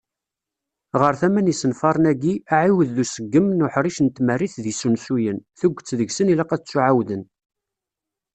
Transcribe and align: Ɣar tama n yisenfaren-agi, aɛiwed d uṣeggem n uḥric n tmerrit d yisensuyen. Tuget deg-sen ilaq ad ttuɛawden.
Ɣar 0.99 1.13
tama 1.19 1.41
n 1.41 1.51
yisenfaren-agi, 1.51 2.33
aɛiwed 2.53 2.89
d 2.95 2.97
uṣeggem 3.03 3.47
n 3.51 3.65
uḥric 3.65 3.97
n 4.01 4.07
tmerrit 4.15 4.55
d 4.63 4.65
yisensuyen. 4.69 5.37
Tuget 5.59 5.89
deg-sen 5.99 6.31
ilaq 6.33 6.51
ad 6.55 6.61
ttuɛawden. 6.63 7.23